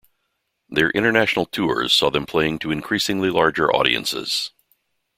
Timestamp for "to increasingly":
2.57-3.29